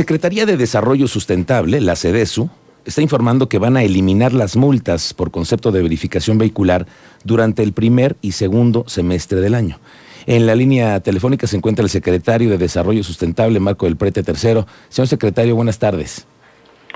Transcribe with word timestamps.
Secretaría 0.00 0.46
de 0.46 0.56
Desarrollo 0.56 1.06
Sustentable, 1.08 1.78
la 1.78 1.94
CEDESU, 1.94 2.48
está 2.86 3.02
informando 3.02 3.50
que 3.50 3.58
van 3.58 3.76
a 3.76 3.82
eliminar 3.82 4.32
las 4.32 4.56
multas 4.56 5.12
por 5.12 5.30
concepto 5.30 5.72
de 5.72 5.82
verificación 5.82 6.38
vehicular 6.38 6.86
durante 7.22 7.62
el 7.62 7.74
primer 7.74 8.16
y 8.22 8.32
segundo 8.32 8.84
semestre 8.86 9.42
del 9.42 9.54
año. 9.54 9.78
En 10.24 10.46
la 10.46 10.54
línea 10.54 11.00
telefónica 11.00 11.46
se 11.46 11.58
encuentra 11.58 11.82
el 11.82 11.90
secretario 11.90 12.48
de 12.48 12.56
Desarrollo 12.56 13.04
Sustentable, 13.04 13.60
Marco 13.60 13.84
del 13.84 13.96
Prete 13.96 14.22
Tercero. 14.22 14.66
Señor 14.88 15.06
secretario, 15.06 15.54
buenas 15.54 15.78
tardes. 15.78 16.26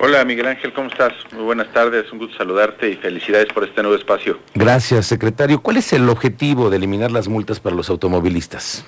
Hola 0.01 0.25
Miguel 0.25 0.47
Ángel, 0.47 0.73
¿cómo 0.73 0.89
estás? 0.89 1.13
Muy 1.31 1.45
buenas 1.45 1.71
tardes, 1.75 2.11
un 2.11 2.21
gusto 2.21 2.39
saludarte 2.39 2.89
y 2.89 2.97
felicidades 2.97 3.53
por 3.53 3.65
este 3.65 3.83
nuevo 3.83 3.99
espacio. 3.99 4.39
Gracias, 4.55 5.05
secretario. 5.05 5.61
¿Cuál 5.61 5.77
es 5.77 5.93
el 5.93 6.09
objetivo 6.09 6.71
de 6.71 6.79
eliminar 6.79 7.11
las 7.11 7.29
multas 7.29 7.61
para 7.61 7.77
los 7.77 7.91
automovilistas? 7.91 8.87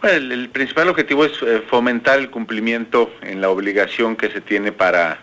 Bueno, 0.00 0.32
el, 0.32 0.48
principal 0.50 0.88
objetivo 0.88 1.24
es 1.24 1.32
eh, 1.42 1.60
fomentar 1.68 2.20
el 2.20 2.30
cumplimiento 2.30 3.12
en 3.20 3.40
la 3.40 3.50
obligación 3.50 4.14
que 4.14 4.30
se 4.30 4.40
tiene 4.40 4.70
para, 4.70 5.18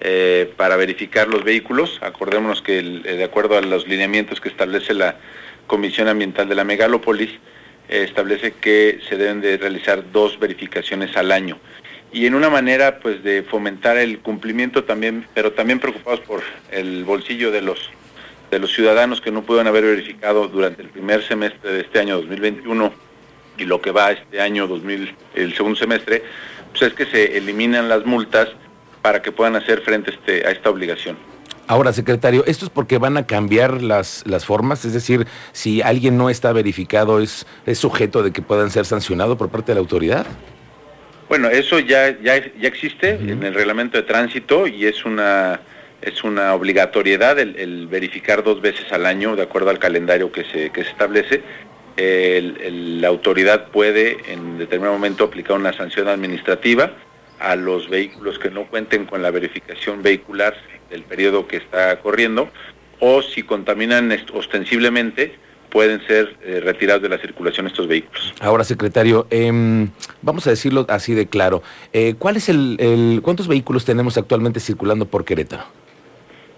eh, 0.00 0.52
para 0.56 0.76
verificar 0.76 1.26
los 1.26 1.42
vehículos. 1.42 1.98
Acordémonos 2.02 2.62
que 2.62 2.78
eh, 2.78 2.82
de 2.82 3.24
acuerdo 3.24 3.58
a 3.58 3.62
los 3.62 3.88
lineamientos 3.88 4.40
que 4.40 4.48
establece 4.48 4.94
la 4.94 5.16
Comisión 5.66 6.06
Ambiental 6.06 6.48
de 6.48 6.54
la 6.54 6.62
Megalópolis, 6.62 7.30
establece 7.88 8.52
que 8.52 9.00
se 9.08 9.16
deben 9.16 9.40
de 9.40 9.56
realizar 9.56 10.12
dos 10.12 10.38
verificaciones 10.38 11.16
al 11.16 11.32
año 11.32 11.58
y 12.12 12.26
en 12.26 12.34
una 12.34 12.48
manera 12.48 13.00
pues 13.00 13.24
de 13.24 13.42
fomentar 13.42 13.96
el 13.96 14.20
cumplimiento 14.20 14.84
también, 14.84 15.26
pero 15.34 15.52
también 15.52 15.80
preocupados 15.80 16.20
por 16.20 16.42
el 16.70 17.04
bolsillo 17.04 17.50
de 17.50 17.60
los 17.60 17.90
de 18.52 18.58
los 18.60 18.72
ciudadanos 18.72 19.20
que 19.20 19.30
no 19.30 19.42
pueden 19.42 19.66
haber 19.66 19.84
verificado 19.84 20.46
durante 20.46 20.82
el 20.82 20.88
primer 20.88 21.22
semestre 21.22 21.72
de 21.72 21.80
este 21.80 21.98
año 21.98 22.16
2021 22.16 23.11
y 23.62 23.64
lo 23.64 23.80
que 23.80 23.90
va 23.90 24.12
este 24.12 24.40
año 24.40 24.66
2000 24.66 25.14
el 25.34 25.54
segundo 25.54 25.78
semestre, 25.78 26.22
pues 26.70 26.82
es 26.82 26.94
que 26.94 27.06
se 27.06 27.38
eliminan 27.38 27.88
las 27.88 28.04
multas 28.04 28.48
para 29.00 29.22
que 29.22 29.32
puedan 29.32 29.56
hacer 29.56 29.80
frente 29.80 30.10
a, 30.10 30.14
este, 30.14 30.46
a 30.46 30.50
esta 30.50 30.70
obligación. 30.70 31.16
Ahora, 31.68 31.92
secretario, 31.92 32.44
¿esto 32.46 32.66
es 32.66 32.70
porque 32.70 32.98
van 32.98 33.16
a 33.16 33.26
cambiar 33.26 33.82
las, 33.82 34.24
las 34.26 34.44
formas? 34.44 34.84
Es 34.84 34.92
decir, 34.92 35.26
si 35.52 35.80
alguien 35.80 36.18
no 36.18 36.28
está 36.28 36.52
verificado, 36.52 37.20
¿es, 37.20 37.46
es 37.66 37.78
sujeto 37.78 38.22
de 38.22 38.32
que 38.32 38.42
puedan 38.42 38.70
ser 38.70 38.84
sancionado 38.84 39.38
por 39.38 39.48
parte 39.48 39.72
de 39.72 39.76
la 39.76 39.80
autoridad? 39.80 40.26
Bueno, 41.28 41.48
eso 41.48 41.78
ya, 41.78 42.10
ya, 42.20 42.42
ya 42.60 42.68
existe 42.68 43.10
en 43.10 43.42
el 43.42 43.54
reglamento 43.54 43.96
de 43.96 44.02
tránsito 44.02 44.66
y 44.66 44.84
es 44.84 45.06
una, 45.06 45.60
es 46.02 46.24
una 46.24 46.52
obligatoriedad 46.52 47.38
el, 47.38 47.86
verificar 47.86 48.42
dos 48.42 48.60
veces 48.60 48.92
al 48.92 49.06
año 49.06 49.34
de 49.34 49.42
acuerdo 49.42 49.70
al 49.70 49.78
calendario 49.78 50.30
que 50.30 50.44
se, 50.44 50.68
que 50.70 50.84
se 50.84 50.90
establece. 50.90 51.42
La 51.96 53.08
autoridad 53.08 53.68
puede 53.68 54.32
en 54.32 54.58
determinado 54.58 54.94
momento 54.94 55.24
aplicar 55.24 55.56
una 55.56 55.72
sanción 55.72 56.08
administrativa 56.08 56.92
a 57.38 57.56
los 57.56 57.88
vehículos 57.88 58.38
que 58.38 58.50
no 58.50 58.66
cuenten 58.66 59.04
con 59.04 59.20
la 59.22 59.30
verificación 59.30 60.02
vehicular 60.02 60.54
del 60.90 61.02
periodo 61.02 61.46
que 61.46 61.56
está 61.56 61.98
corriendo 62.00 62.48
o 63.00 63.20
si 63.20 63.42
contaminan 63.42 64.16
ostensiblemente 64.32 65.34
pueden 65.70 66.06
ser 66.06 66.36
eh, 66.42 66.60
retirados 66.62 67.02
de 67.02 67.08
la 67.08 67.18
circulación 67.18 67.66
estos 67.66 67.88
vehículos. 67.88 68.34
Ahora, 68.40 68.62
secretario, 68.62 69.26
em, 69.30 69.88
vamos 70.20 70.46
a 70.46 70.50
decirlo 70.50 70.84
así 70.88 71.14
de 71.14 71.26
claro. 71.26 71.62
Eh, 71.92 72.14
¿Cuál 72.18 72.36
es 72.36 72.48
el, 72.50 73.20
cuántos 73.22 73.48
vehículos 73.48 73.84
tenemos 73.84 74.18
actualmente 74.18 74.60
circulando 74.60 75.06
por 75.06 75.24
Querétaro? 75.24 75.64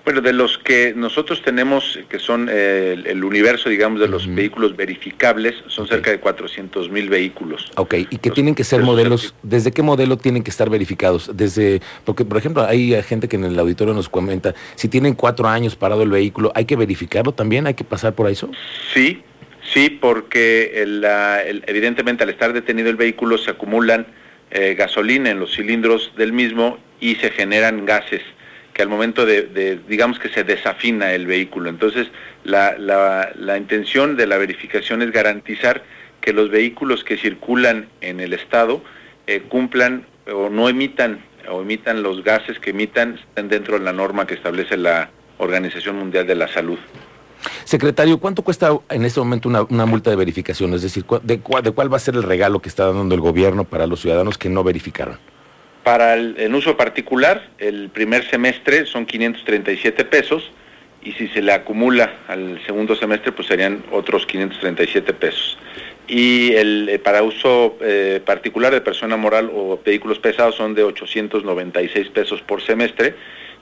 Bueno, 0.05 0.21
de 0.21 0.35
los 0.35 0.59
que 0.59 0.93
nosotros 0.95 1.41
tenemos, 1.41 1.99
que 2.11 2.19
son 2.19 2.51
eh, 2.53 2.95
el, 3.07 3.25
universo, 3.25 3.71
digamos, 3.71 4.01
de 4.01 4.07
los 4.07 4.33
vehículos 4.33 4.77
verificables, 4.77 5.55
son 5.69 5.89
cerca 5.89 6.11
de 6.11 6.21
400 6.21 6.91
mil 6.91 7.09
vehículos. 7.09 7.73
Ok, 7.77 7.95
y 8.11 8.19
que 8.19 8.31
tienen 8.31 8.55
que 8.55 8.65
ser 8.65 8.83
modelos, 8.83 9.35
¿desde 9.43 9.73
qué 9.73 9.81
modelo 9.81 10.19
tienen 10.19 10.43
que 10.43 10.51
estar 10.51 10.69
verificados? 10.69 11.31
Desde, 11.35 11.81
porque, 12.05 12.27
por 12.27 12.37
ejemplo, 12.37 12.67
hay 12.67 13.03
gente 13.03 13.29
que 13.29 13.37
en 13.37 13.45
el 13.45 13.59
auditorio 13.59 13.95
nos 13.95 14.11
comenta, 14.11 14.55
si 14.75 14.89
tienen 14.89 15.15
cuatro 15.15 15.49
años 15.49 15.75
parado 15.75 16.03
el 16.03 16.11
vehículo, 16.11 16.53
¿hay 16.55 16.67
que 16.67 16.77
verificarlo 16.77 17.33
también? 17.33 17.67
¿Hay 17.67 17.75
que 17.75 17.85
pasar 17.85 18.15
por 18.15 18.29
eso? 18.29 18.51
Sí, 18.93 19.23
sí, 19.73 19.89
porque 19.89 20.85
evidentemente 21.67 22.25
al 22.25 22.29
estar 22.29 22.53
detenido 22.53 22.91
el 22.91 22.97
vehículo 22.97 23.39
se 23.39 23.53
acumulan 23.53 24.07
eh, 24.51 24.75
gasolina 24.75 25.31
en 25.31 25.41
los 25.41 25.57
cilindros 25.57 26.13
del 26.19 26.35
mismo 26.35 26.79
y 27.01 27.15
se 27.15 27.31
generan 27.31 27.87
gases 27.87 28.21
que 28.75 28.83
al 28.83 28.89
momento 28.89 29.25
de, 29.25 29.79
digamos 29.89 30.19
que 30.19 30.29
se 30.29 30.43
desafina 30.43 31.13
el 31.13 31.27
vehículo. 31.27 31.71
Entonces, 31.71 32.09
la, 32.43 32.77
la, 32.77 33.57
intención 33.57 34.17
de 34.17 34.27
la 34.27 34.37
verificación 34.37 35.01
es 35.01 35.13
garantizar 35.13 35.85
que 36.21 36.33
los 36.33 36.51
vehículos 36.51 37.05
que 37.05 37.17
circulan 37.17 37.87
en 38.01 38.19
el 38.19 38.33
Estado 38.33 38.83
eh, 39.29 39.43
cumplan 39.49 40.07
o 40.27 40.51
no 40.51 40.69
emitan 40.69 41.25
o 41.49 41.63
emitan 41.63 42.03
los 42.03 42.25
gases 42.25 42.59
que 42.59 42.71
emitan, 42.71 43.21
estén 43.29 43.49
dentro 43.49 43.79
de 43.79 43.85
la 43.85 43.93
norma 43.93 44.27
que 44.27 44.35
establece 44.35 44.77
la 44.77 45.11
Organización 45.39 45.97
Mundial 45.97 46.27
de 46.27 46.35
la 46.35 46.49
Salud. 46.49 46.79
Secretario, 47.65 48.19
¿cuánto 48.19 48.43
cuesta 48.43 48.71
en 48.91 49.05
este 49.05 49.21
momento 49.21 49.49
una, 49.49 49.63
una 49.63 49.87
multa 49.87 50.11
de 50.11 50.17
verificación? 50.17 50.73
Es 50.75 50.83
decir, 50.83 51.05
de, 51.23 51.37
¿de 51.37 51.71
cuál 51.73 51.93
va 51.93 51.97
a 51.99 52.01
ser 52.01 52.15
el 52.15 52.23
regalo 52.23 52.61
que 52.61 52.71
está 52.71 52.91
dando 52.91 53.15
el 53.15 53.21
gobierno 53.21 53.65
para 53.65 53.87
los 53.87 54.01
ciudadanos 54.01 54.39
que 54.39 54.49
no 54.49 54.65
verificaron? 54.65 55.19
Para 55.85 56.15
el 56.15 56.37
en 56.39 56.55
uso 56.55 56.79
particular, 56.79 57.51
el 57.59 57.91
primer 57.91 58.29
semestre 58.29 58.87
son 58.87 59.05
537 59.05 60.07
pesos 60.07 60.51
y 61.03 61.13
si 61.13 61.29
se 61.29 61.43
le 61.43 61.53
acumula 61.53 62.21
al 62.27 62.59
segundo 62.65 62.97
semestre, 62.97 63.33
pues 63.33 63.49
serían 63.49 63.85
otros 63.93 64.25
537 64.25 65.13
pesos. 65.13 65.59
Y 66.09 66.55
el, 66.55 66.89
eh, 66.89 66.99
para 66.99 67.23
uso 67.23 67.77
eh, 67.83 68.23
particular 68.25 68.73
de 68.73 68.81
persona 68.81 69.19
moral 69.19 69.51
o 69.55 69.79
vehículos 69.85 70.19
pesados 70.19 70.55
son 70.55 70.75
de 70.75 70.85
896 70.85 72.09
pesos 72.09 72.41
por 72.41 72.63
semestre 72.63 73.15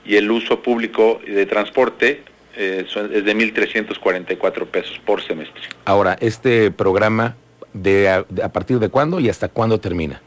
y 0.05 0.15
el 0.15 0.31
uso 0.31 0.61
público 0.61 1.19
de 1.27 1.45
transporte 1.45 2.23
eh, 2.55 2.85
es 2.87 3.25
de 3.25 3.35
1.344 3.35 4.65
pesos 4.67 4.97
por 5.05 5.21
semestre. 5.21 5.63
Ahora, 5.83 6.15
¿este 6.21 6.71
programa 6.71 7.35
de 7.73 8.07
a 8.09 8.49
partir 8.53 8.79
de 8.79 8.87
cuándo 8.87 9.19
y 9.19 9.27
hasta 9.27 9.49
cuándo 9.49 9.81
termina? 9.81 10.21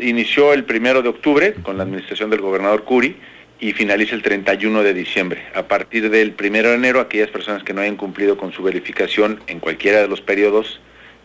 Inició 0.00 0.52
el 0.52 0.64
primero 0.64 1.02
de 1.02 1.08
octubre 1.08 1.54
con 1.62 1.76
la 1.76 1.84
administración 1.84 2.30
del 2.30 2.40
gobernador 2.40 2.84
Curi 2.84 3.16
y 3.60 3.72
finaliza 3.72 4.14
el 4.14 4.22
31 4.22 4.82
de 4.82 4.94
diciembre. 4.94 5.42
A 5.54 5.64
partir 5.64 6.10
del 6.10 6.32
primero 6.32 6.70
de 6.70 6.76
enero, 6.76 7.00
aquellas 7.00 7.30
personas 7.30 7.62
que 7.62 7.72
no 7.72 7.80
hayan 7.80 7.96
cumplido 7.96 8.36
con 8.36 8.52
su 8.52 8.62
verificación 8.62 9.40
en 9.46 9.60
cualquiera 9.60 10.00
de 10.00 10.08
los 10.08 10.20
periodos, 10.20 10.80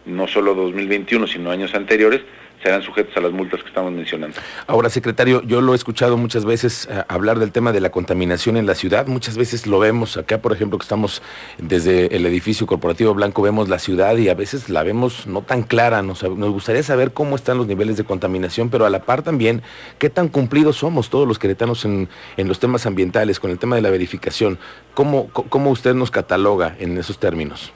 no 0.06 0.28
solo 0.28 0.53
2021, 0.53 1.28
sino 1.28 1.52
años 1.52 1.74
anteriores, 1.75 2.22
serán 2.62 2.81
sujetos 2.81 3.16
a 3.16 3.22
las 3.22 3.31
multas 3.31 3.62
que 3.62 3.70
estamos 3.70 3.92
mencionando. 3.92 4.38
Ahora, 4.68 4.90
secretario, 4.90 5.42
yo 5.44 5.62
lo 5.62 5.74
he 5.74 5.75
escuchado 5.75 6.18
muchas 6.18 6.46
veces 6.46 6.88
eh, 6.92 7.03
hablar 7.08 7.40
del 7.40 7.52
tema 7.52 7.72
de 7.72 7.80
la 7.80 7.90
contaminación 7.90 8.58
en 8.58 8.66
la 8.66 8.75
ciudad. 8.75 9.08
Muchas 9.08 9.38
veces 9.38 9.66
lo 9.66 9.80
vemos 9.80 10.18
acá, 10.18 10.40
por 10.40 10.52
ejemplo, 10.52 10.78
que 10.78 10.84
estamos 10.84 11.22
desde 11.58 12.16
el 12.16 12.25
edificio 12.25 12.68
corporativo 12.68 13.14
blanco, 13.14 13.42
vemos 13.42 13.70
la 13.70 13.80
ciudad 13.80 14.18
y 14.18 14.30
a 14.30 14.34
veces 14.34 14.70
la 14.70 14.84
vemos 14.84 15.28
no 15.28 15.42
tan 15.42 15.64
clara. 15.64 16.02
Nos, 16.02 16.24
gustaría 16.24 16.84
saber 16.84 17.14
cómo 17.14 17.36
están 17.36 17.58
los 17.58 17.68
niveles 17.68 17.97
de 17.97 18.03
contaminación, 18.03 18.70
pero 18.70 18.86
a 18.86 18.90
la 18.90 19.03
par 19.03 19.22
también 19.22 19.62
qué 19.97 20.09
tan 20.09 20.28
cumplidos 20.28 20.78
somos 20.78 21.09
todos 21.09 21.28
los 21.28 21.40
queretanos 21.40 21.86
en, 21.86 22.09
en 22.38 22.47
los 22.47 22.59
temas 22.59 22.86
ambientales, 22.86 23.40
con 23.40 23.52
el 23.52 23.59
tema 23.59 23.76
de 23.76 23.81
la 23.81 23.90
verificación. 23.90 24.59
¿Cómo, 24.94 25.30
cómo 25.30 25.70
usted 25.70 25.94
nos 25.94 26.12
cataloga 26.12 26.76
en 26.80 26.97
esos 26.97 27.20
términos? 27.20 27.72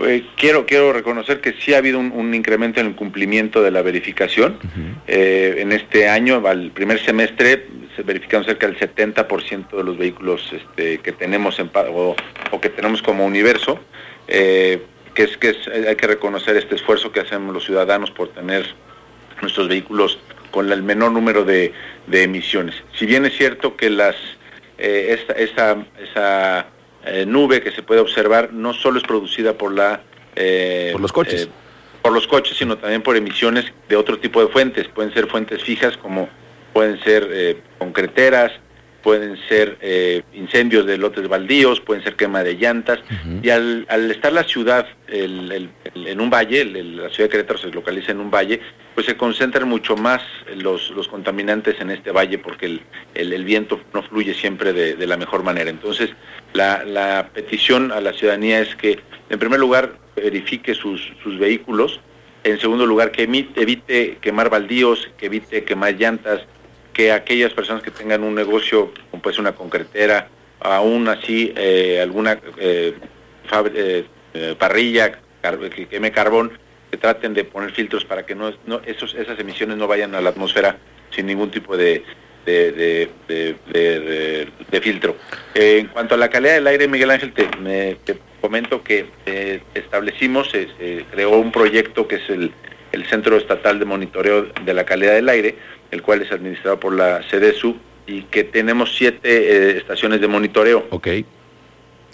Pues, 0.00 0.22
quiero, 0.34 0.64
quiero 0.64 0.94
reconocer 0.94 1.42
que 1.42 1.52
sí 1.52 1.74
ha 1.74 1.76
habido 1.76 1.98
un, 1.98 2.34
incremento 2.34 2.80
en 2.80 2.86
el 2.86 2.94
cumplimiento 2.94 3.60
de 3.60 3.70
la 3.70 3.82
verificación. 3.82 4.58
Eh, 5.06 5.56
en 5.58 5.72
este 5.72 6.08
año, 6.08 6.42
al 6.46 6.70
primer 6.70 7.04
semestre, 7.04 7.66
se 7.94 8.02
verificaron 8.02 8.46
cerca 8.46 8.66
del 8.66 8.78
70% 8.78 9.76
de 9.76 9.84
los 9.84 9.98
vehículos 9.98 10.54
este, 10.54 11.00
que 11.00 11.12
tenemos 11.12 11.58
en, 11.58 11.70
o, 11.74 12.16
que 12.62 12.70
tenemos 12.70 13.02
como 13.02 13.26
universo, 13.26 13.78
eh, 14.26 14.80
que 15.12 15.24
es 15.24 15.36
que 15.36 15.54
hay 15.86 15.96
que 15.96 16.06
reconocer 16.06 16.56
este 16.56 16.76
esfuerzo 16.76 17.12
que 17.12 17.20
hacemos 17.20 17.52
los 17.52 17.66
ciudadanos 17.66 18.10
por 18.10 18.28
tener 18.28 18.74
nuestros 19.42 19.68
vehículos 19.68 20.18
con 20.50 20.72
el 20.72 20.82
menor 20.82 21.12
número 21.12 21.44
de, 21.44 21.74
emisiones. 22.10 22.74
Si 22.94 23.04
bien 23.04 23.26
es 23.26 23.36
cierto 23.36 23.76
que 23.76 23.90
las 23.90 24.16
eh, 24.78 25.18
esa 25.36 26.66
eh, 27.04 27.24
nube 27.26 27.62
que 27.62 27.70
se 27.70 27.82
puede 27.82 28.00
observar 28.00 28.52
no 28.52 28.74
solo 28.74 28.98
es 28.98 29.04
producida 29.04 29.54
por 29.54 29.72
la 29.72 30.02
eh, 30.36 30.90
por 30.92 31.00
los 31.00 31.12
coches. 31.12 31.44
eh, 31.44 31.48
por 32.02 32.12
los 32.12 32.26
coches 32.26 32.56
sino 32.56 32.78
también 32.78 33.02
por 33.02 33.16
emisiones 33.16 33.66
de 33.88 33.96
otro 33.96 34.18
tipo 34.18 34.40
de 34.44 34.48
fuentes. 34.48 34.88
Pueden 34.88 35.12
ser 35.12 35.26
fuentes 35.26 35.62
fijas 35.62 35.96
como 35.96 36.28
pueden 36.72 37.00
ser 37.02 37.62
concreteras 37.78 38.52
pueden 39.02 39.36
ser 39.48 39.78
incendios 40.32 40.86
de 40.86 40.98
lotes 40.98 41.28
baldíos, 41.28 41.80
pueden 41.80 42.02
ser 42.02 42.16
quema 42.16 42.42
de 42.42 42.54
llantas, 42.54 43.00
y 43.42 43.50
al, 43.50 43.86
estar 44.10 44.32
la 44.32 44.44
ciudad 44.44 44.86
en 45.08 46.20
un 46.20 46.30
valle, 46.30 46.64
la 46.64 47.08
ciudad 47.08 47.28
de 47.28 47.28
Querétaro 47.28 47.58
se 47.58 47.68
localiza 47.68 48.12
en 48.12 48.20
un 48.20 48.30
valle, 48.30 48.60
pues 48.94 49.06
se 49.06 49.16
concentran 49.16 49.68
mucho 49.68 49.96
más 49.96 50.22
los, 50.56 50.90
los 50.90 51.08
contaminantes 51.08 51.80
en 51.80 51.90
este 51.90 52.10
valle 52.10 52.38
porque 52.38 52.80
el, 53.14 53.44
viento 53.44 53.80
no 53.94 54.02
fluye 54.02 54.34
siempre 54.34 54.72
de, 54.72 55.06
la 55.06 55.16
mejor 55.16 55.42
manera. 55.42 55.70
Entonces, 55.70 56.10
la, 56.52 57.30
petición 57.32 57.92
a 57.92 58.00
la 58.00 58.12
ciudadanía 58.12 58.60
es 58.60 58.74
que, 58.76 59.00
en 59.28 59.38
primer 59.38 59.60
lugar, 59.60 59.92
verifique 60.16 60.74
sus, 60.74 61.12
sus 61.22 61.38
vehículos. 61.38 62.00
En 62.44 62.58
segundo 62.58 62.86
lugar, 62.86 63.10
que 63.12 63.22
evite 63.22 64.18
quemar 64.20 64.50
baldíos, 64.50 65.08
que 65.16 65.26
evite 65.26 65.64
quemar 65.64 65.94
llantas, 65.94 66.42
que 66.92 67.12
aquellas 67.12 67.52
personas 67.52 67.82
que 67.82 67.90
tengan 67.90 68.22
un 68.22 68.34
negocio, 68.34 68.92
ser 69.22 69.40
una 69.40 69.52
concretera, 69.52 70.28
aún 70.60 71.08
así 71.08 71.52
eh, 71.56 72.00
alguna 72.02 72.38
eh, 72.58 72.94
eh, 74.34 74.54
parrilla 74.58 75.20
que 75.74 75.86
queme 75.86 76.12
carbón, 76.12 76.52
que 76.90 76.96
traten 76.96 77.34
de 77.34 77.44
poner 77.44 77.72
filtros 77.72 78.04
para 78.04 78.26
que 78.26 78.34
no, 78.34 78.52
esos, 78.84 79.14
esas 79.14 79.38
emisiones 79.38 79.76
no 79.76 79.86
vayan 79.86 80.14
a 80.14 80.20
la 80.20 80.30
atmósfera 80.30 80.76
sin 81.10 81.26
ningún 81.26 81.50
tipo 81.50 81.76
de, 81.76 82.04
de, 82.44 83.08
filtro. 84.82 85.16
en 85.54 85.86
cuanto 85.88 86.14
a 86.14 86.18
la 86.18 86.28
calidad 86.28 86.54
del 86.54 86.66
aire, 86.66 86.88
Miguel 86.88 87.10
Ángel, 87.10 87.32
te, 87.32 87.48
me, 87.58 87.96
comento 88.40 88.82
que 88.82 89.06
establecimos, 89.74 90.50
se, 90.50 90.68
creó 91.10 91.38
un 91.38 91.52
proyecto 91.52 92.06
que 92.06 92.16
es 92.16 92.28
el, 92.28 92.52
el 92.92 93.06
Centro 93.06 93.36
Estatal 93.36 93.78
de 93.78 93.84
Monitoreo 93.84 94.46
de 94.64 94.74
la 94.74 94.84
Calidad 94.84 95.14
del 95.14 95.28
Aire, 95.28 95.56
el 95.90 96.02
cual 96.02 96.22
es 96.22 96.32
administrado 96.32 96.78
por 96.78 96.94
la 96.94 97.20
CDSU 97.20 97.76
y 98.06 98.22
que 98.22 98.44
tenemos 98.44 98.94
siete 98.96 99.28
eh, 99.28 99.78
estaciones 99.78 100.20
de 100.20 100.28
monitoreo. 100.28 100.86
Ok. 100.90 101.08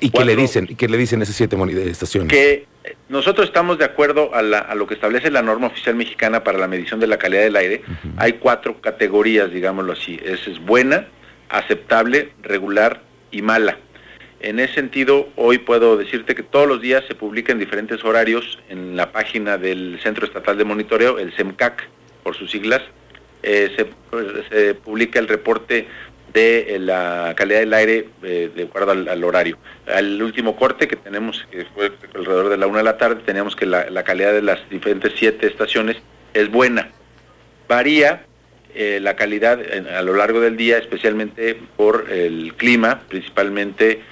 ¿Y 0.00 0.10
qué 0.10 0.24
le 0.24 0.36
dicen? 0.36 0.66
¿Qué 0.66 0.88
le 0.88 0.98
dicen 0.98 1.22
esas 1.22 1.36
siete 1.36 1.56
estaciones? 1.88 2.30
Que 2.30 2.66
eh, 2.84 2.96
nosotros 3.08 3.46
estamos 3.46 3.78
de 3.78 3.84
acuerdo 3.84 4.30
a, 4.34 4.42
lo 4.74 4.86
que 4.86 4.94
establece 4.94 5.30
la 5.30 5.42
norma 5.42 5.68
oficial 5.68 5.94
mexicana 5.94 6.44
para 6.44 6.58
la 6.58 6.68
medición 6.68 7.00
de 7.00 7.06
la 7.06 7.18
calidad 7.18 7.42
del 7.42 7.56
aire. 7.56 7.82
Hay 8.16 8.34
cuatro 8.34 8.80
categorías, 8.80 9.50
digámoslo 9.50 9.92
así. 9.92 10.20
Es, 10.22 10.46
es 10.46 10.58
buena, 10.60 11.08
aceptable, 11.48 12.32
regular 12.42 13.02
y 13.30 13.40
mala. 13.42 13.78
En 14.40 14.60
ese 14.60 14.74
sentido, 14.74 15.30
hoy 15.36 15.58
puedo 15.58 15.96
decirte 15.96 16.34
que 16.34 16.42
todos 16.42 16.68
los 16.68 16.82
días 16.82 17.04
se 17.08 17.14
publica 17.14 17.52
en 17.52 17.58
diferentes 17.58 18.04
horarios 18.04 18.58
en 18.68 18.94
la 18.94 19.10
página 19.10 19.56
del 19.56 19.98
Centro 20.02 20.26
Estatal 20.26 20.58
de 20.58 20.64
Monitoreo, 20.64 21.18
el 21.18 21.32
CEMCAC, 21.32 21.88
por 22.22 22.36
sus 22.36 22.50
siglas, 22.50 22.82
eh, 23.46 23.70
se, 24.50 24.74
publica 24.74 25.20
el 25.20 25.28
reporte 25.28 25.86
de 26.32 26.74
eh, 26.74 26.78
la 26.80 27.32
calidad 27.36 27.60
del 27.60 27.74
aire 27.74 28.08
eh, 28.24 28.50
de 28.52 28.64
acuerdo 28.64 28.90
al, 28.90 29.24
horario. 29.24 29.56
Al 29.86 30.20
último 30.20 30.56
corte 30.56 30.88
que 30.88 30.96
tenemos, 30.96 31.46
que 31.52 31.64
fue 31.66 31.92
alrededor 32.16 32.48
de 32.48 32.56
la 32.56 32.66
una 32.66 32.78
de 32.78 32.84
la 32.84 32.98
tarde, 32.98 33.22
teníamos 33.24 33.54
que 33.54 33.64
la, 33.64 34.02
calidad 34.02 34.32
de 34.32 34.42
las 34.42 34.68
diferentes 34.68 35.12
siete 35.16 35.46
estaciones 35.46 35.96
es 36.34 36.50
buena. 36.50 36.90
Varía 37.68 38.26
la 38.74 39.16
calidad 39.16 39.58
a 39.96 40.02
lo 40.02 40.14
largo 40.14 40.40
del 40.40 40.56
día, 40.56 40.76
especialmente 40.76 41.58
por 41.76 42.10
el 42.10 42.52
clima, 42.56 43.02
principalmente 43.08 44.02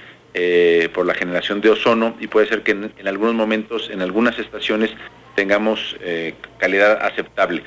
por 0.93 1.05
la 1.05 1.13
generación 1.13 1.61
de 1.61 1.69
ozono, 1.69 2.17
y 2.19 2.27
puede 2.27 2.47
ser 2.47 2.63
que 2.63 2.71
en 2.71 3.07
algunos 3.07 3.35
momentos, 3.35 3.91
en 3.91 4.01
algunas 4.01 4.39
estaciones, 4.39 4.91
tengamos 5.35 5.95
calidad 6.57 6.99
aceptable 7.05 7.61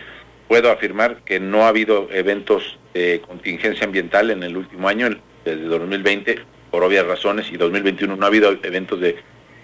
puedo 0.49 0.73
afirmar 0.73 1.19
que 1.25 1.39
no 1.39 1.65
ha 1.65 1.69
habido 1.69 2.09
eventos 2.11 2.79
de 2.95 3.21
contingencia 3.27 3.85
ambiental 3.85 4.31
en 4.31 4.43
el 4.43 4.57
último 4.57 4.89
año, 4.89 5.09
desde 5.45 5.65
2020, 5.65 6.39
por 6.71 6.83
obvias 6.83 7.07
razones, 7.07 7.53
y 7.53 7.57
2021 7.57 8.17
no 8.17 8.25
ha 8.25 8.29
habido 8.29 8.51
eventos 8.63 9.01
de 9.01 9.17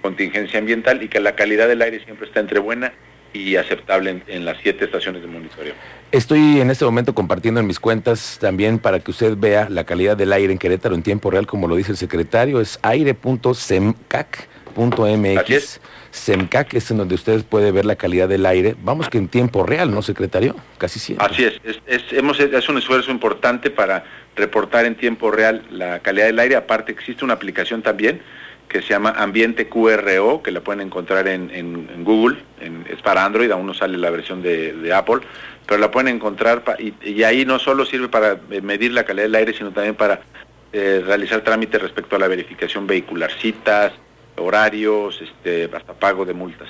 contingencia 0.02 0.58
ambiental 0.58 1.02
y 1.02 1.08
que 1.08 1.18
la 1.18 1.34
calidad 1.34 1.66
del 1.66 1.80
aire 1.82 2.04
siempre 2.04 2.26
está 2.26 2.40
entre 2.40 2.60
buena 2.60 2.92
y 3.32 3.56
aceptable 3.56 4.22
en, 4.28 4.44
las 4.44 4.58
siete 4.62 4.84
estaciones 4.84 5.22
de 5.22 5.28
monitoreo. 5.28 5.74
Estoy 6.12 6.60
en 6.60 6.70
este 6.70 6.84
momento 6.84 7.14
compartiendo 7.14 7.60
en 7.60 7.66
mis 7.66 7.80
cuentas 7.80 8.38
también 8.40 8.78
para 8.78 9.00
que 9.00 9.10
usted 9.10 9.36
vea 9.36 9.68
la 9.68 9.84
calidad 9.84 10.16
del 10.16 10.32
aire 10.32 10.52
en 10.52 10.58
Querétaro 10.58 10.94
en 10.94 11.02
tiempo 11.02 11.30
real, 11.30 11.46
como 11.46 11.66
lo 11.66 11.74
dice 11.74 11.90
el 11.90 11.96
secretario, 11.96 12.60
es 12.60 12.78
aire.semcac.mx. 14.76 15.80
SEMCAC 16.10 16.74
es 16.74 16.90
en 16.90 16.98
donde 16.98 17.16
usted 17.16 17.44
puede 17.44 17.72
ver 17.72 17.84
la 17.84 17.96
calidad 17.96 18.28
del 18.28 18.46
aire. 18.46 18.76
Vamos 18.82 19.08
que 19.08 19.18
en 19.18 19.28
tiempo 19.28 19.64
real, 19.64 19.90
¿no, 19.90 20.00
secretario? 20.00 20.54
Casi 20.78 21.00
siempre. 21.00 21.26
Así 21.26 21.44
es. 21.44 21.60
Es, 21.86 22.04
hemos, 22.12 22.38
es 22.38 22.68
un 22.68 22.78
esfuerzo 22.78 23.10
importante 23.10 23.70
para 23.70 24.04
reportar 24.36 24.84
en 24.84 24.94
tiempo 24.94 25.30
real 25.30 25.64
la 25.70 26.00
calidad 26.00 26.26
del 26.26 26.38
aire. 26.38 26.56
Aparte, 26.56 26.92
existe 26.92 27.24
una 27.24 27.34
aplicación 27.34 27.82
también 27.82 28.20
que 28.68 28.82
se 28.82 28.88
llama 28.88 29.10
Ambiente 29.16 29.68
QRO, 29.68 30.42
que 30.42 30.50
la 30.50 30.60
pueden 30.60 30.80
encontrar 30.80 31.28
en, 31.28 32.04
Google, 32.04 32.38
es 32.88 33.00
para 33.02 33.24
Android, 33.24 33.50
aún 33.50 33.66
no 33.66 33.74
sale 33.74 33.98
la 33.98 34.10
versión 34.10 34.42
de, 34.42 34.92
Apple, 34.92 35.20
pero 35.66 35.80
la 35.80 35.90
pueden 35.90 36.08
encontrar 36.08 36.64
y, 36.78 37.22
ahí 37.22 37.44
no 37.44 37.58
solo 37.58 37.84
sirve 37.84 38.08
para 38.08 38.38
medir 38.62 38.92
la 38.92 39.04
calidad 39.04 39.24
del 39.24 39.34
aire, 39.34 39.52
sino 39.52 39.70
también 39.70 39.94
para 39.94 40.22
eh, 40.72 41.02
realizar 41.06 41.42
trámites 41.42 41.80
respecto 41.80 42.16
a 42.16 42.18
la 42.18 42.26
verificación 42.26 42.86
vehicular, 42.86 43.30
citas, 43.40 43.92
horarios, 44.36 45.20
este, 45.20 45.70
hasta 45.74 45.92
pago 45.92 46.24
de 46.24 46.34
multas. 46.34 46.68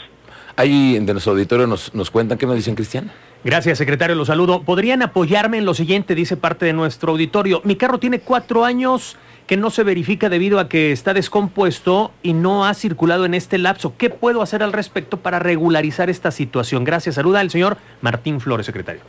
Ahí 0.56 0.98
de 0.98 1.12
nuestro 1.12 1.32
auditorio 1.32 1.66
nos, 1.66 1.94
nos 1.94 2.10
cuentan, 2.10 2.38
¿qué 2.38 2.46
nos 2.46 2.56
dicen, 2.56 2.74
Cristian? 2.74 3.10
Gracias, 3.44 3.76
secretario, 3.76 4.16
lo 4.16 4.24
saludo. 4.24 4.62
¿Podrían 4.62 5.02
apoyarme 5.02 5.58
en 5.58 5.66
lo 5.66 5.74
siguiente? 5.74 6.14
Dice 6.14 6.36
parte 6.36 6.64
de 6.64 6.72
nuestro 6.72 7.12
auditorio. 7.12 7.60
Mi 7.64 7.76
carro 7.76 7.98
tiene 7.98 8.20
cuatro 8.20 8.64
años 8.64 9.16
que 9.46 9.56
no 9.58 9.68
se 9.70 9.82
verifica 9.82 10.30
debido 10.30 10.58
a 10.58 10.68
que 10.68 10.92
está 10.92 11.12
descompuesto 11.12 12.12
y 12.22 12.32
no 12.32 12.64
ha 12.64 12.72
circulado 12.72 13.26
en 13.26 13.34
este 13.34 13.58
lapso. 13.58 13.94
¿Qué 13.98 14.08
puedo 14.08 14.40
hacer 14.40 14.62
al 14.62 14.72
respecto 14.72 15.18
para 15.18 15.40
regularizar 15.40 16.08
esta 16.08 16.30
situación? 16.30 16.84
Gracias. 16.84 17.16
Saluda 17.16 17.40
al 17.40 17.50
señor 17.50 17.76
Martín 18.00 18.40
Flores, 18.40 18.64
secretario. 18.64 19.02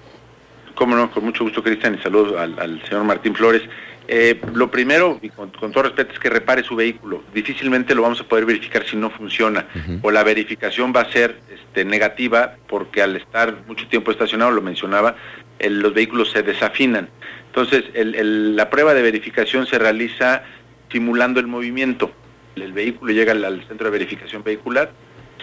Cómo 0.73 0.95
no, 0.97 1.09
con 1.09 1.23
mucho 1.23 1.45
gusto, 1.45 1.63
Cristian, 1.63 1.95
y 1.95 2.03
saludo 2.03 2.37
al 2.37 2.81
señor 2.89 3.05
Martín 3.05 3.33
Flores. 3.33 3.61
Eh, 4.07 4.39
lo 4.53 4.69
primero, 4.69 5.19
y 5.21 5.29
con, 5.29 5.51
todo 5.51 5.83
respeto, 5.83 6.13
es 6.13 6.19
que 6.19 6.29
repare 6.29 6.63
su 6.63 6.75
vehículo. 6.75 7.23
Difícilmente 7.33 7.95
lo 7.95 8.03
vamos 8.03 8.21
a 8.21 8.23
poder 8.23 8.45
verificar 8.45 8.85
si 8.85 8.95
no 8.95 9.09
funciona. 9.09 9.67
O 10.01 10.11
la 10.11 10.23
verificación 10.23 10.93
va 10.95 11.01
a 11.01 11.11
ser 11.11 11.39
este, 11.51 11.85
negativa 11.85 12.55
porque 12.67 13.01
al 13.01 13.15
estar 13.15 13.55
mucho 13.67 13.87
tiempo 13.87 14.11
estacionado, 14.11 14.51
lo 14.51 14.61
mencionaba, 14.61 15.15
los 15.59 15.93
vehículos 15.93 16.31
se 16.31 16.43
desafinan. 16.43 17.09
Entonces, 17.47 17.85
la 17.93 18.69
prueba 18.69 18.93
de 18.93 19.01
verificación 19.01 19.65
se 19.65 19.79
realiza 19.79 20.43
simulando 20.91 21.39
el 21.39 21.47
movimiento. 21.47 22.11
El, 22.55 22.73
vehículo 22.73 23.11
llega 23.11 23.31
al 23.31 23.65
centro 23.67 23.85
de 23.85 23.91
verificación 23.91 24.43
vehicular, 24.43 24.91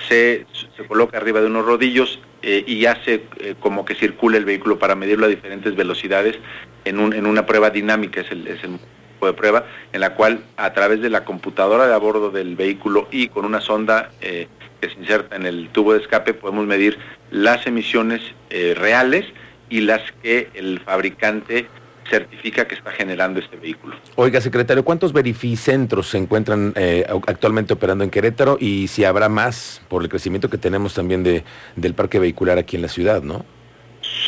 se, 0.08 0.46
coloca 0.88 1.18
arriba 1.18 1.40
de 1.40 1.46
unos 1.46 1.64
rodillos 1.64 2.20
eh, 2.42 2.64
y 2.66 2.86
hace 2.86 3.24
eh, 3.38 3.54
como 3.60 3.84
que 3.84 3.94
circula 3.94 4.36
el 4.36 4.44
vehículo 4.44 4.78
para 4.78 4.94
medirlo 4.94 5.26
a 5.26 5.28
diferentes 5.28 5.76
velocidades 5.76 6.38
en, 6.84 6.98
un, 6.98 7.12
en 7.12 7.26
una 7.26 7.46
prueba 7.46 7.70
dinámica, 7.70 8.20
es 8.20 8.30
el, 8.30 8.46
es 8.46 8.62
el 8.64 8.78
tipo 8.78 9.26
de 9.26 9.32
prueba, 9.32 9.66
en 9.92 10.00
la 10.00 10.14
cual 10.14 10.42
a 10.56 10.72
través 10.72 11.00
de 11.00 11.10
la 11.10 11.24
computadora 11.24 11.86
de 11.86 11.94
a 11.94 11.98
bordo 11.98 12.30
del 12.30 12.56
vehículo 12.56 13.08
y 13.10 13.28
con 13.28 13.44
una 13.44 13.60
sonda 13.60 14.10
eh, 14.20 14.48
que 14.80 14.90
se 14.90 14.98
inserta 14.98 15.36
en 15.36 15.46
el 15.46 15.68
tubo 15.68 15.92
de 15.92 16.00
escape 16.00 16.34
podemos 16.34 16.66
medir 16.66 16.98
las 17.30 17.66
emisiones 17.66 18.20
reales 18.50 19.24
y 19.70 19.80
las 19.80 20.02
que 20.22 20.50
el 20.54 20.80
fabricante 20.80 21.66
certifica 22.08 22.66
que 22.66 22.74
está 22.74 22.90
generando 22.90 23.40
este 23.40 23.56
vehículo. 23.56 23.96
Oiga, 24.16 24.40
secretario, 24.40 24.84
¿cuántos 24.84 25.12
verificentros 25.12 26.08
se 26.08 26.18
encuentran 26.18 26.72
eh, 26.76 27.06
actualmente 27.26 27.72
operando 27.72 28.04
en 28.04 28.10
Querétaro 28.10 28.56
y 28.60 28.88
si 28.88 29.04
habrá 29.04 29.28
más 29.28 29.82
por 29.88 30.02
el 30.02 30.08
crecimiento 30.08 30.50
que 30.50 30.58
tenemos 30.58 30.94
también 30.94 31.22
de, 31.22 31.44
del 31.76 31.94
parque 31.94 32.18
vehicular 32.18 32.58
aquí 32.58 32.76
en 32.76 32.82
la 32.82 32.88
ciudad, 32.88 33.22
no? 33.22 33.44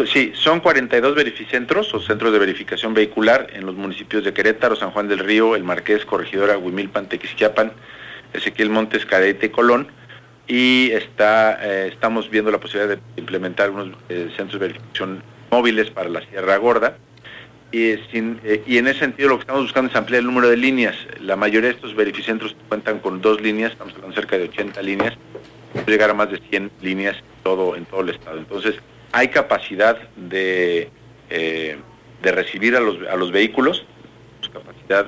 Sí, 0.06 0.32
son 0.34 0.60
42 0.60 1.14
verificentros 1.14 1.94
o 1.94 2.00
centros 2.00 2.32
de 2.32 2.38
verificación 2.38 2.94
vehicular 2.94 3.48
en 3.52 3.64
los 3.64 3.76
municipios 3.76 4.24
de 4.24 4.32
Querétaro, 4.32 4.74
San 4.74 4.90
Juan 4.90 5.06
del 5.06 5.20
Río, 5.20 5.54
El 5.54 5.62
Marqués, 5.62 6.04
Corregidora, 6.04 6.58
Huimilpan, 6.58 7.08
Tequisquiapan, 7.08 7.72
Ezequiel 8.32 8.70
Montes, 8.70 9.06
Cadete 9.06 9.52
Colón. 9.52 9.88
Y 10.46 10.90
está, 10.90 11.58
eh, 11.62 11.88
estamos 11.92 12.28
viendo 12.28 12.50
la 12.50 12.58
posibilidad 12.58 12.96
de 12.96 13.20
implementar 13.20 13.70
unos 13.70 13.96
eh, 14.08 14.30
centros 14.36 14.60
de 14.60 14.66
verificación 14.66 15.22
móviles 15.50 15.90
para 15.90 16.08
la 16.08 16.20
Sierra 16.22 16.56
Gorda 16.56 16.96
eh, 17.76 18.62
y, 18.66 18.78
en 18.78 18.86
ese 18.86 19.00
sentido 19.00 19.30
lo 19.30 19.36
que 19.36 19.42
estamos 19.42 19.62
buscando 19.62 19.90
es 19.90 19.96
ampliar 19.96 20.20
el 20.20 20.26
número 20.26 20.48
de 20.48 20.56
líneas. 20.56 20.96
La 21.20 21.34
mayoría 21.34 21.70
de 21.70 21.74
estos 21.74 21.94
verificentros 21.94 22.54
cuentan 22.68 23.00
con 23.00 23.20
dos 23.20 23.40
líneas, 23.40 23.72
estamos 23.72 23.94
hablando 23.94 24.14
cerca 24.14 24.38
de 24.38 24.44
80 24.44 24.80
líneas, 24.82 25.14
llegar 25.86 26.10
a 26.10 26.14
más 26.14 26.30
de 26.30 26.38
100 26.38 26.70
líneas 26.82 27.16
todo, 27.42 27.74
en 27.74 27.84
todo 27.86 28.02
el 28.02 28.10
estado. 28.10 28.38
Entonces, 28.38 28.76
hay 29.12 29.28
capacidad 29.28 29.98
de, 30.16 30.88
eh, 31.30 31.76
de 32.22 32.32
recibir 32.32 32.76
a 32.76 32.80
los, 32.80 32.96
a 33.08 33.16
los 33.16 33.32
vehículos. 33.32 33.84
Capacidad, 34.52 35.06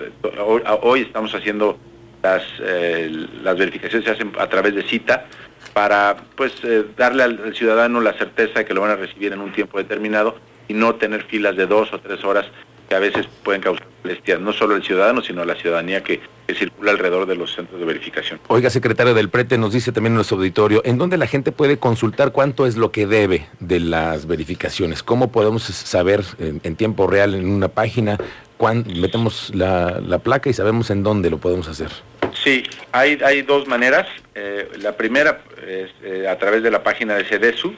hoy, 0.82 1.02
estamos 1.02 1.32
haciendo 1.35 1.78
las, 2.23 2.42
eh, 2.61 3.28
las 3.42 3.56
verificaciones, 3.56 4.06
se 4.06 4.11
hacen 4.11 4.32
a 4.38 4.49
través 4.49 4.75
de 4.75 4.82
cita 4.82 5.26
para 5.73 6.16
pues 6.35 6.54
darle 6.96 7.23
al 7.23 7.54
ciudadano 7.54 8.00
la 8.00 8.14
certeza 8.14 8.61
de 8.61 8.64
que 8.64 8.75
lo 8.75 8.80
van 8.80 8.90
a 8.90 8.96
recibir 8.96 9.32
en 9.32 9.40
un 9.40 9.52
tiempo 9.52 9.78
determinado 9.78 10.37
y 10.68 10.75
no 10.75 10.94
tener 10.96 11.25
filas 11.25 11.56
de 11.56 11.66
dos 11.66 11.92
o 11.92 12.00
tres 12.00 12.25
horas 12.25 12.46
que 12.88 12.94
a 12.94 12.99
veces 12.99 13.26
pueden 13.42 13.61
causar 13.61 13.87
molestias, 14.02 14.40
no 14.40 14.52
solo 14.52 14.75
al 14.75 14.85
ciudadano, 14.85 15.20
sino 15.23 15.42
a 15.42 15.44
la 15.44 15.56
ciudadanía 15.56 16.02
que, 16.02 16.20
circula 16.56 16.92
alrededor 16.92 17.26
de 17.26 17.35
los 17.35 17.52
centros 17.52 17.80
de 17.80 17.85
verificación. 17.85 18.38
Oiga, 18.46 18.70
secretario 18.70 19.14
del 19.14 19.28
PRETE, 19.30 19.58
nos 19.58 19.73
dice 19.73 19.90
también 19.90 20.12
en 20.12 20.16
nuestro 20.16 20.37
auditorio, 20.37 20.80
¿en 20.85 20.96
dónde 20.96 21.16
la 21.16 21.26
gente 21.26 21.50
puede 21.50 21.76
consultar 21.78 22.30
cuánto 22.30 22.66
es 22.66 22.76
lo 22.76 22.92
que 22.92 23.08
debe 23.08 23.49
de 23.58 23.80
las 23.80 24.28
verificaciones? 24.28 25.02
¿Cómo 25.02 25.32
podemos 25.32 25.64
saber 25.64 26.23
en, 26.38 26.76
tiempo 26.76 27.08
real 27.08 27.35
en 27.35 27.49
una 27.49 27.66
página 27.66 28.16
cuándo 28.58 28.94
metemos 28.94 29.52
la, 29.56 30.20
placa 30.23 30.49
y 30.49 30.52
sabemos 30.52 30.90
en 30.90 31.02
dónde 31.02 31.30
lo 31.30 31.38
podemos 31.38 31.66
hacer? 31.66 31.88
Sí, 32.32 32.62
hay, 32.92 33.18
hay 33.25 33.42
dos 33.42 33.66
maneras. 33.66 34.06
Eh, 34.37 34.70
la 34.78 34.96
primera 34.96 35.40
es 35.66 35.90
eh, 36.04 36.28
a 36.28 36.38
través 36.38 36.62
de 36.62 36.70
la 36.70 36.85
página 36.85 37.16
de 37.16 37.25
CEDESU, 37.25 37.75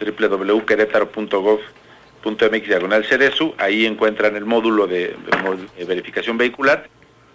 www.querétaro.gov.mx 0.00 1.83
diagonal 2.66 3.04
CEDESU, 3.04 3.54
ahí 3.58 3.86
encuentran 3.86 4.36
el 4.36 4.44
módulo 4.44 4.86
de, 4.86 5.16
verificación 5.86 6.38
vehicular 6.38 6.88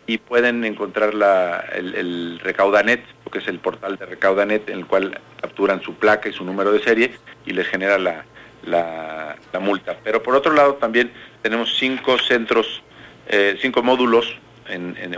y 0.08 0.18
pueden 0.18 0.66
encontrar 0.66 1.14
la, 1.14 1.64
el, 1.74 2.40
Recaudanet, 2.40 3.04
que 3.32 3.40
es 3.40 3.48
el 3.48 3.60
portal 3.60 3.98
de 3.98 4.08
Recaudanet 4.08 4.68
en 4.70 4.80
el 4.80 4.86
cual 4.88 5.20
capturan 5.40 5.82
su 5.82 5.94
placa 5.94 6.30
y 6.30 6.34
su 6.34 6.44
número 6.44 6.72
de 6.72 6.80
serie 6.80 7.12
y 7.46 7.52
les 7.52 7.68
genera 7.68 8.00
la, 8.00 8.26
la, 8.64 9.60
multa. 9.60 9.98
Pero 10.04 10.24
por 10.24 10.36
otro 10.36 10.54
lado 10.54 10.76
también 10.76 11.12
tenemos 11.44 11.78
cinco 11.78 12.18
centros, 12.18 12.82
eh, 13.28 13.58
cinco 13.62 13.84
módulos 13.84 14.38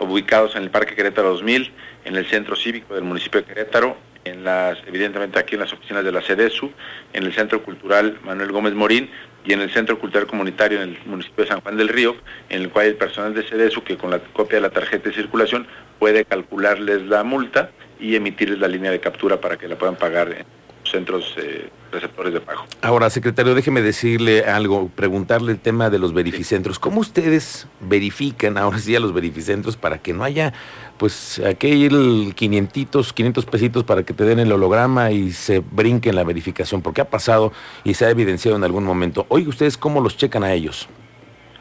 ubicados 0.01 0.55
en 0.55 0.63
el 0.63 0.69
Parque 0.69 0.95
Querétaro 0.95 1.29
2000, 1.29 1.71
en 2.05 2.15
el 2.15 2.25
Centro 2.25 2.55
Cívico 2.55 2.95
del 2.95 3.03
municipio 3.03 3.41
de 3.41 3.47
Querétaro, 3.47 3.97
en 4.23 4.43
las, 4.43 4.77
evidentemente 4.87 5.39
aquí 5.39 5.55
en 5.55 5.61
las 5.61 5.73
oficinas 5.73 6.03
de 6.03 6.11
la 6.11 6.21
CEDESU, 6.21 6.71
en 7.13 7.23
el 7.23 7.33
Centro 7.33 7.63
Cultural 7.63 8.19
Manuel 8.23 8.51
Gómez 8.51 8.73
Morín 8.73 9.09
y 9.45 9.53
en 9.53 9.61
el 9.61 9.71
Centro 9.71 9.99
Cultural 9.99 10.27
Comunitario 10.27 10.81
en 10.81 10.89
el 10.89 10.97
municipio 11.05 11.43
de 11.43 11.49
San 11.49 11.61
Juan 11.61 11.77
del 11.77 11.89
Río, 11.89 12.15
en 12.49 12.61
el 12.63 12.69
cual 12.69 12.87
el 12.87 12.95
personal 12.95 13.33
de 13.33 13.43
CEDESU, 13.43 13.83
que 13.83 13.97
con 13.97 14.11
la 14.11 14.19
copia 14.19 14.57
de 14.57 14.61
la 14.61 14.69
tarjeta 14.69 15.09
de 15.09 15.15
circulación, 15.15 15.67
puede 15.99 16.25
calcularles 16.25 17.03
la 17.03 17.23
multa 17.23 17.71
y 17.99 18.15
emitirles 18.15 18.59
la 18.59 18.67
línea 18.67 18.91
de 18.91 18.99
captura 18.99 19.39
para 19.39 19.57
que 19.57 19.67
la 19.67 19.77
puedan 19.77 19.95
pagar 19.95 20.45
centros 20.91 21.35
eh, 21.37 21.69
receptores 21.91 22.33
de 22.33 22.41
pago. 22.41 22.65
Ahora, 22.81 23.09
secretario, 23.09 23.55
déjeme 23.55 23.81
decirle 23.81 24.43
algo, 24.43 24.89
preguntarle 24.89 25.51
el 25.51 25.59
tema 25.59 25.89
de 25.89 25.99
los 25.99 26.13
verificentros. 26.13 26.79
¿Cómo 26.79 26.99
ustedes 26.99 27.67
verifican 27.79 28.57
ahora 28.57 28.79
sí 28.79 28.95
a 28.95 28.99
los 28.99 29.13
verificentros 29.13 29.77
para 29.77 29.99
que 29.99 30.13
no 30.13 30.23
haya, 30.23 30.53
pues, 30.97 31.39
aquel 31.39 32.33
500, 32.35 33.13
500 33.13 33.45
pesitos 33.45 33.83
para 33.83 34.03
que 34.03 34.13
te 34.13 34.25
den 34.25 34.39
el 34.39 34.51
holograma 34.51 35.11
y 35.11 35.31
se 35.31 35.59
brinque 35.59 36.09
en 36.09 36.15
la 36.15 36.23
verificación? 36.23 36.81
Porque 36.81 37.01
ha 37.01 37.09
pasado 37.09 37.51
y 37.83 37.93
se 37.93 38.05
ha 38.05 38.09
evidenciado 38.09 38.57
en 38.57 38.63
algún 38.63 38.83
momento. 38.83 39.25
Oiga, 39.29 39.49
¿ustedes 39.49 39.77
cómo 39.77 40.01
los 40.01 40.17
checan 40.17 40.43
a 40.43 40.53
ellos? 40.53 40.87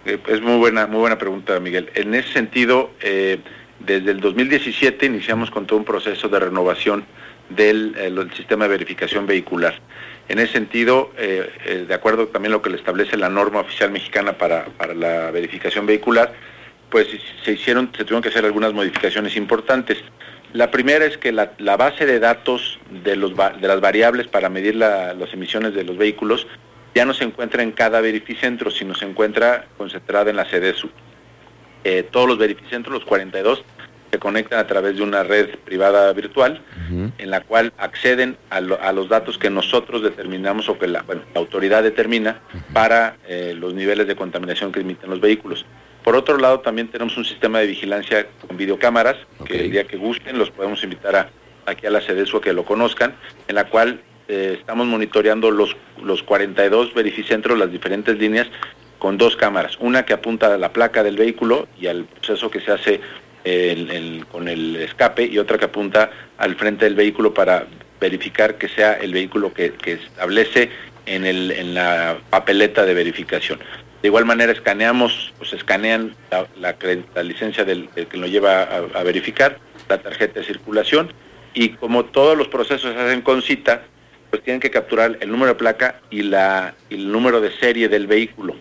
Eh, 0.04 0.18
es 0.28 0.40
muy 0.40 0.56
buena, 0.56 0.86
muy 0.86 1.00
buena 1.00 1.18
pregunta, 1.18 1.58
Miguel. 1.60 1.90
En 1.94 2.14
ese 2.14 2.32
sentido, 2.32 2.90
eh, 3.00 3.38
desde 3.80 4.10
el 4.10 4.20
2017 4.20 5.06
iniciamos 5.06 5.50
con 5.50 5.66
todo 5.66 5.78
un 5.78 5.84
proceso 5.84 6.28
de 6.28 6.38
renovación 6.38 7.04
del 7.50 8.30
sistema 8.36 8.64
de 8.64 8.70
verificación 8.70 9.26
vehicular. 9.26 9.74
En 10.28 10.38
ese 10.38 10.52
sentido, 10.52 11.10
eh, 11.18 11.50
eh, 11.66 11.84
de 11.88 11.94
acuerdo 11.94 12.28
también 12.28 12.52
a 12.52 12.56
lo 12.56 12.62
que 12.62 12.70
le 12.70 12.76
establece 12.76 13.16
la 13.16 13.28
norma 13.28 13.60
oficial 13.60 13.90
mexicana 13.90 14.34
para, 14.34 14.66
la 14.94 15.32
verificación 15.32 15.86
vehicular, 15.86 16.32
pues 16.88 17.08
se 17.44 17.52
hicieron, 17.52 17.90
se 17.96 18.04
tuvieron 18.04 18.22
que 18.22 18.28
hacer 18.28 18.44
algunas 18.44 18.72
modificaciones 18.72 19.36
importantes. 19.36 19.98
La 20.52 20.70
primera 20.70 21.04
es 21.04 21.18
que 21.18 21.32
la, 21.32 21.76
base 21.76 22.06
de 22.06 22.20
datos 22.20 22.78
de, 22.90 23.16
los, 23.16 23.32
de 23.36 23.68
las 23.68 23.80
variables 23.80 24.28
para 24.28 24.48
medir 24.48 24.76
las 24.76 25.32
emisiones 25.32 25.74
de 25.74 25.84
los 25.84 25.96
vehículos 25.96 26.46
ya 26.94 27.04
no 27.04 27.14
se 27.14 27.24
encuentra 27.24 27.62
en 27.62 27.72
cada 27.72 28.00
verificentro, 28.00 28.70
sino 28.70 28.94
se 28.94 29.06
encuentra 29.06 29.66
concentrada 29.76 30.30
en 30.30 30.36
la 30.36 30.44
CEDESU. 30.44 30.90
Eh, 31.82 32.04
todos 32.10 32.28
los 32.28 32.38
verificentros, 32.38 32.92
los 32.92 33.04
42, 33.04 33.64
se 34.10 34.18
conectan 34.18 34.58
a 34.58 34.66
través 34.66 34.96
de 34.96 35.02
una 35.02 35.22
red 35.22 35.50
privada 35.64 36.12
virtual 36.12 36.60
en 37.18 37.30
la 37.30 37.42
cual 37.42 37.72
acceden 37.78 38.36
a, 38.50 38.60
los 38.60 39.08
datos 39.08 39.38
que 39.38 39.50
nosotros 39.50 40.02
determinamos 40.02 40.68
o 40.68 40.78
que 40.78 40.88
la, 40.88 41.04
autoridad 41.34 41.82
determina 41.82 42.40
para 42.72 43.16
eh, 43.28 43.54
los 43.56 43.74
niveles 43.74 44.08
de 44.08 44.16
contaminación 44.16 44.72
que 44.72 44.80
emiten 44.80 45.10
los 45.10 45.20
vehículos. 45.20 45.64
Por 46.02 46.16
otro 46.16 46.38
lado, 46.38 46.60
también 46.60 46.88
tenemos 46.88 47.16
un 47.16 47.24
sistema 47.24 47.60
de 47.60 47.66
vigilancia 47.66 48.26
con 48.46 48.56
videocámaras, 48.56 49.16
que 49.44 49.60
el 49.60 49.70
día 49.70 49.84
que 49.84 49.96
gusten 49.96 50.38
los 50.38 50.50
podemos 50.50 50.82
invitar 50.82 51.14
a, 51.14 51.30
aquí 51.66 51.86
a 51.86 51.90
la 51.90 52.00
CEDESU 52.00 52.38
a 52.38 52.40
que 52.40 52.52
lo 52.52 52.64
conozcan, 52.64 53.14
en 53.46 53.54
la 53.54 53.64
cual 53.64 54.00
eh, 54.26 54.56
estamos 54.58 54.86
monitoreando 54.86 55.50
los, 55.50 55.76
los 56.02 56.22
42 56.22 56.94
verificentros, 56.94 57.58
las 57.58 57.70
diferentes 57.70 58.18
líneas, 58.18 58.48
con 58.98 59.18
dos 59.18 59.34
cámaras, 59.34 59.78
una 59.80 60.04
que 60.04 60.12
apunta 60.12 60.54
a 60.54 60.58
la 60.58 60.72
placa 60.72 61.02
del 61.02 61.16
vehículo 61.16 61.66
y 61.80 61.86
al 61.86 62.04
proceso 62.04 62.50
que 62.50 62.60
se 62.60 62.70
hace 62.70 63.00
con 64.30 64.48
el 64.48 64.76
escape 64.76 65.24
y 65.24 65.38
otra 65.38 65.58
que 65.58 65.64
apunta 65.66 66.10
al 66.38 66.56
frente 66.56 66.84
del 66.84 66.94
vehículo 66.94 67.32
para 67.32 67.66
verificar 68.00 68.56
que 68.56 68.68
sea 68.68 68.94
el 68.94 69.12
vehículo 69.12 69.52
que, 69.52 69.74
establece 69.84 70.70
en, 71.06 71.24
el, 71.24 71.50
en 71.50 71.74
la 71.74 72.18
papeleta 72.30 72.84
de 72.84 72.94
verificación. 72.94 73.60
De 74.02 74.08
igual 74.08 74.24
manera 74.24 74.52
escaneamos, 74.52 75.32
pues 75.36 75.52
escanean 75.52 76.14
la, 76.30 76.46
la, 76.58 77.22
licencia 77.22 77.64
del, 77.64 77.88
que 77.90 78.16
lo 78.16 78.26
lleva 78.26 78.62
a, 78.62 79.02
verificar, 79.02 79.58
la 79.88 79.98
tarjeta 79.98 80.40
de 80.40 80.46
circulación 80.46 81.12
y 81.52 81.70
como 81.70 82.06
todos 82.06 82.38
los 82.38 82.48
procesos 82.48 82.94
se 82.94 82.98
hacen 82.98 83.22
con 83.22 83.42
cita, 83.42 83.82
pues 84.30 84.42
tienen 84.42 84.60
que 84.60 84.70
capturar 84.70 85.18
el 85.20 85.30
número 85.30 85.52
de 85.52 85.54
placa 85.56 86.00
y, 86.08 86.22
la, 86.22 86.74
y 86.88 86.94
el 86.94 87.12
número 87.12 87.40
de 87.40 87.50
serie 87.50 87.88
del 87.88 88.06
vehículo. 88.06 88.54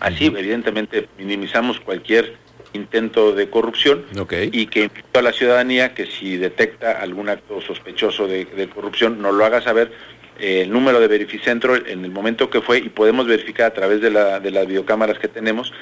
Así, 0.00 0.26
evidentemente, 0.26 1.08
minimizamos 1.18 1.80
cualquier 1.80 2.36
intento 2.74 3.32
de 3.32 3.48
corrupción 3.48 4.04
y 4.52 4.66
que 4.66 4.80
invito 4.84 5.18
a 5.18 5.22
la 5.22 5.32
ciudadanía 5.32 5.94
que 5.94 6.06
si 6.06 6.36
detecta 6.36 7.00
algún 7.00 7.28
acto 7.28 7.60
sospechoso 7.60 8.26
de, 8.26 8.68
corrupción 8.74 9.22
nos 9.22 9.34
lo 9.34 9.44
haga 9.44 9.62
saber 9.62 9.92
eh, 10.38 10.62
el 10.62 10.70
número 10.70 11.00
de 11.00 11.08
verificentro 11.08 11.76
en 11.76 12.04
el 12.04 12.10
momento 12.10 12.50
que 12.50 12.60
fue 12.60 12.78
y 12.78 12.88
podemos 12.88 13.26
verificar 13.26 13.66
a 13.66 13.74
través 13.74 14.00
de, 14.00 14.10
la, 14.10 14.40
de 14.40 14.50
las 14.50 14.66
videocámaras 14.66 15.18
que 15.18 15.28
tenemos 15.28 15.72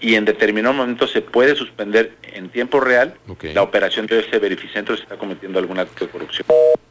y 0.00 0.14
en 0.14 0.24
determinado 0.24 0.74
momento 0.74 1.06
se 1.06 1.22
puede 1.22 1.54
suspender 1.56 2.12
en 2.22 2.48
tiempo 2.50 2.80
real 2.80 3.14
la 3.54 3.62
operación 3.62 4.06
de 4.06 4.20
ese 4.20 4.38
verificentro 4.38 4.96
si 4.96 5.02
está 5.02 5.16
cometiendo 5.16 5.58
algún 5.58 5.78
acto 5.78 6.04
de 6.04 6.10
corrupción. 6.10 6.46